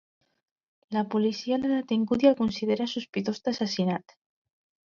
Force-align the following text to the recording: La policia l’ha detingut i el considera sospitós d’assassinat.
La 0.97 1.03
policia 1.15 1.59
l’ha 1.63 1.71
detingut 1.73 2.25
i 2.25 2.31
el 2.31 2.39
considera 2.41 2.91
sospitós 2.97 3.45
d’assassinat. 3.49 4.21